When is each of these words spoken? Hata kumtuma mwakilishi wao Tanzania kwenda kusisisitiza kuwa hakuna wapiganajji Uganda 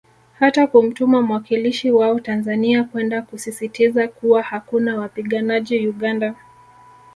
Hata 0.39 0.67
kumtuma 0.67 1.21
mwakilishi 1.21 1.91
wao 1.91 2.19
Tanzania 2.19 2.83
kwenda 2.83 3.21
kusisisitiza 3.21 4.07
kuwa 4.07 4.41
hakuna 4.41 4.97
wapiganajji 4.99 5.87
Uganda 5.87 6.35